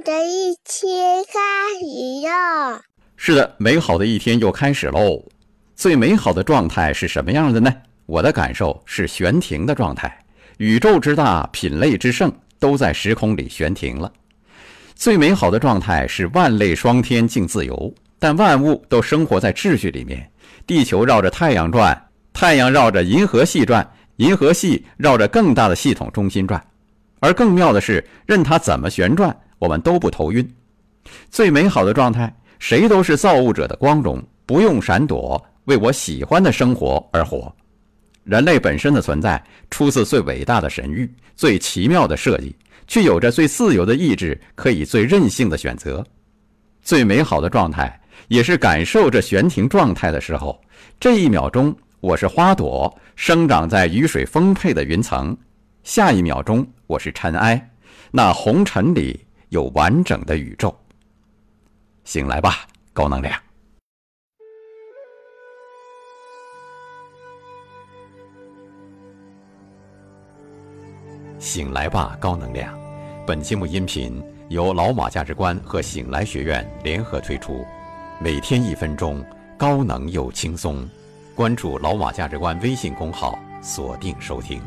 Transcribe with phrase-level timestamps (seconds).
[0.00, 1.40] 的一天开
[1.80, 2.80] 始了。
[3.16, 5.22] 是的，美好的一天又开始喽。
[5.74, 7.72] 最美好的状态是什么样的呢？
[8.04, 10.18] 我的感受是悬停的状态。
[10.58, 14.10] 宇宙之大，品类之盛，都在时空里悬停了。
[14.94, 20.30] 最美好的状态是万类霜天竞自由，但万物都生活在秩序里面。
[20.66, 26.62] 地球绕着太阳转，太阳绕着银河系转，银河系绕着更大的系统中心转。
[27.20, 30.48] 而更妙的是，任它怎么旋转，我们都不头晕。
[31.30, 37.54] 最美好的状态，谁都是造物者的光荣，不用闪躲，为我喜欢的生活而活。
[38.24, 42.56] 人类本身的存在，出自最伟大的神域，最奇妙的设计，
[42.88, 46.04] 却有着最自由的意志，可以最任性的选择。
[46.82, 50.60] 最美好的状态，也是感受着悬停状态的时候。
[50.98, 55.36] 这一秒钟，我是花朵，生长在雨水丰沛的云层。
[55.84, 57.70] 下一秒钟，我是尘埃，
[58.10, 60.74] 那红尘里有完整的宇宙。
[62.04, 63.40] 醒来吧，高能量！
[71.38, 72.76] 醒来吧，高能量！
[73.26, 77.64] 本节目音频由老马价值观和醒来学院联合推出，
[78.20, 79.24] 每天一分钟，
[79.58, 80.88] 高能又轻松。
[81.34, 84.62] 关注老马价值观微信公号，锁定收听。